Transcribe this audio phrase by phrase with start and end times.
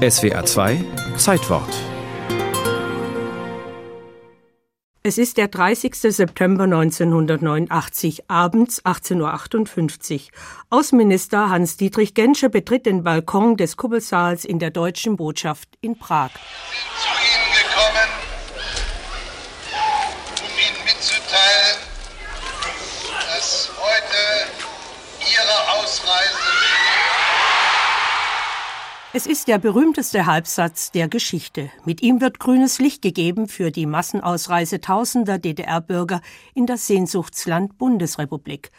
[0.00, 0.82] SWA 2
[1.18, 1.68] Zeitwort
[5.02, 5.94] Es ist der 30.
[5.94, 10.20] September 1989, abends 18.58 Uhr.
[10.70, 16.30] Außenminister Hans-Dietrich Genscher betritt den Balkon des Kuppelsaals in der deutschen Botschaft in Prag.
[16.30, 18.08] Zu Ihnen gekommen,
[20.40, 21.76] um Ihnen mitzuteilen,
[23.34, 24.48] dass heute
[25.30, 26.50] Ihre Ausreise
[29.12, 31.70] es ist der berühmteste Halbsatz der Geschichte.
[31.84, 36.20] Mit ihm wird grünes Licht gegeben für die Massenausreise tausender DDR-Bürger
[36.54, 38.70] in das Sehnsuchtsland Bundesrepublik.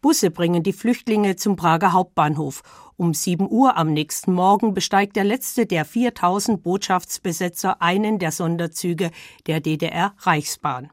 [0.00, 2.62] Busse bringen die Flüchtlinge zum Prager Hauptbahnhof.
[2.96, 9.10] Um 7 Uhr am nächsten Morgen besteigt der letzte der 4000 Botschaftsbesetzer einen der Sonderzüge
[9.48, 10.90] der DDR-Reichsbahn.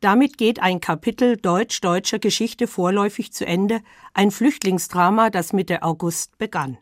[0.00, 3.80] Damit geht ein Kapitel deutsch-deutscher Geschichte vorläufig zu Ende,
[4.12, 6.76] ein Flüchtlingsdrama, das Mitte August begann.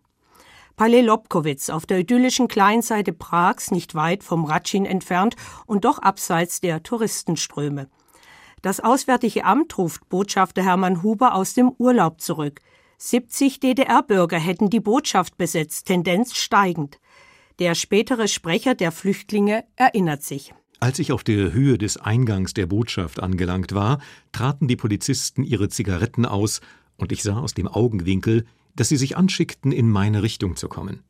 [0.77, 5.37] Palais Lobkowitz auf der idyllischen Kleinseite Prags, nicht weit vom Ratschin entfernt
[5.67, 7.89] und doch abseits der Touristenströme.
[8.63, 12.61] Das Auswärtige Amt ruft Botschafter Hermann Huber aus dem Urlaub zurück.
[12.99, 17.01] 70 DDR-Bürger hätten die Botschaft besetzt, Tendenz steigend.
[17.59, 20.55] Der spätere Sprecher der Flüchtlinge erinnert sich.
[20.79, 23.99] Als ich auf der Höhe des Eingangs der Botschaft angelangt war,
[24.33, 26.61] traten die Polizisten ihre Zigaretten aus
[26.97, 31.03] und ich sah aus dem Augenwinkel, dass sie sich anschickten, in meine Richtung zu kommen.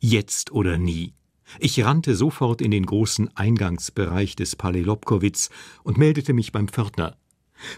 [0.00, 1.14] Jetzt oder nie.
[1.58, 5.50] Ich rannte sofort in den großen Eingangsbereich des Palais Lobkowitz
[5.82, 7.16] und meldete mich beim Pförtner.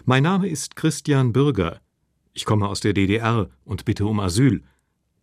[0.05, 1.79] Mein Name ist Christian Bürger.
[2.33, 4.63] Ich komme aus der DDR und bitte um Asyl.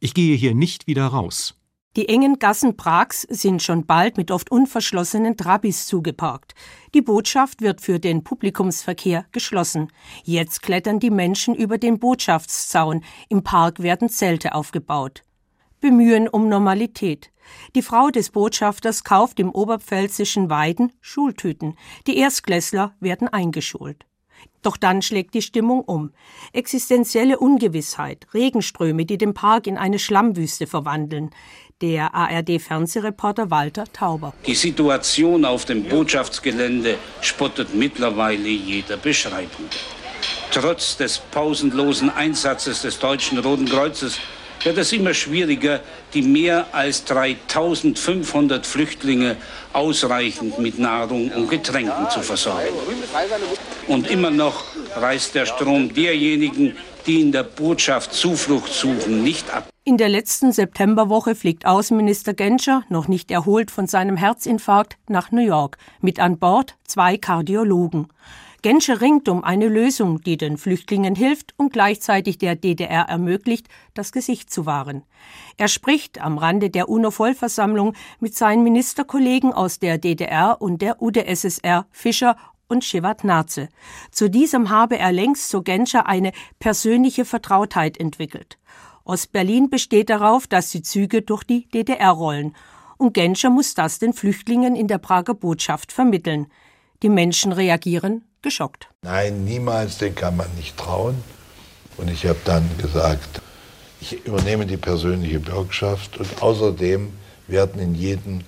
[0.00, 1.54] Ich gehe hier nicht wieder raus.
[1.98, 6.54] Die engen Gassen Prags sind schon bald mit oft unverschlossenen Trabis zugeparkt.
[6.94, 9.90] Die Botschaft wird für den Publikumsverkehr geschlossen.
[10.22, 13.02] Jetzt klettern die Menschen über den Botschaftszaun.
[13.28, 15.24] Im Park werden Zelte aufgebaut.
[15.80, 17.32] Bemühen um Normalität.
[17.74, 21.74] Die Frau des Botschafters kauft im oberpfälzischen Weiden Schultüten.
[22.06, 24.06] Die Erstklässler werden eingeschult.
[24.62, 26.12] Doch dann schlägt die Stimmung um.
[26.52, 31.30] Existenzielle Ungewissheit, Regenströme, die den Park in eine Schlammwüste verwandeln.
[31.80, 34.34] Der ARD-Fernsehreporter Walter Tauber.
[34.46, 39.66] Die Situation auf dem Botschaftsgelände spottet mittlerweile jeder Beschreibung.
[40.50, 44.18] Trotz des pausenlosen Einsatzes des Deutschen Roten Kreuzes
[44.64, 45.80] wird es immer schwieriger,
[46.14, 49.36] die mehr als 3500 Flüchtlinge
[49.72, 52.74] ausreichend mit Nahrung und Getränken zu versorgen.
[53.86, 54.64] Und immer noch
[54.96, 56.76] reißt der Strom derjenigen,
[57.06, 59.68] die in der Botschaft Zuflucht suchen, nicht ab.
[59.84, 65.44] In der letzten Septemberwoche fliegt Außenminister Genscher, noch nicht erholt von seinem Herzinfarkt, nach New
[65.44, 68.08] York, mit an Bord zwei Kardiologen.
[68.60, 74.10] Genscher ringt um eine Lösung, die den Flüchtlingen hilft und gleichzeitig der DDR ermöglicht, das
[74.10, 75.04] Gesicht zu wahren.
[75.58, 81.86] Er spricht am Rande der UNO-Vollversammlung mit seinen Ministerkollegen aus der DDR und der UdSSR
[81.92, 82.36] Fischer
[82.66, 83.68] und Shevardnadze.
[84.10, 88.58] Zu diesem habe er längst zu Genscher eine persönliche Vertrautheit entwickelt.
[89.04, 92.56] Ostberlin besteht darauf, dass die Züge durch die DDR rollen.
[92.96, 96.48] Und Genscher muss das den Flüchtlingen in der Prager Botschaft vermitteln.
[97.02, 98.88] Die Menschen reagieren geschockt.
[99.02, 101.22] Nein, niemals, den kann man nicht trauen.
[101.96, 103.40] Und ich habe dann gesagt,
[104.00, 107.12] ich übernehme die persönliche Bürgschaft und außerdem
[107.48, 108.40] werden in jedem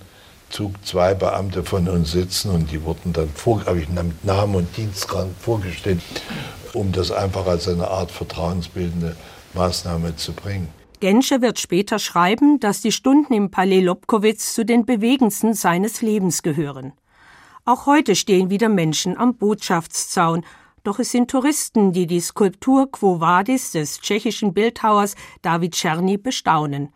[0.51, 4.57] Zug zwei Beamte von uns sitzen und die wurden dann vor, habe ich mit Namen
[4.57, 6.01] und Dienstrang vorgestellt,
[6.73, 9.17] um das einfach als eine Art vertrauensbildende
[9.55, 10.69] Maßnahme zu bringen.
[11.01, 16.43] Genscher wird später schreiben, dass die Stunden im Palais Lobkowitz zu den bewegendsten seines Lebens
[16.43, 16.93] gehören.
[17.65, 20.45] Auch heute stehen wieder Menschen am Botschaftszaun,
[20.83, 26.89] doch es sind Touristen, die die Skulptur Quo Vadis des tschechischen Bildhauers David Czerny bestaunen.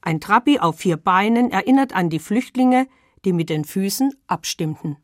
[0.00, 2.88] Ein Trabi auf vier Beinen erinnert an die Flüchtlinge,
[3.24, 4.96] die mit den Füßen abstimmten.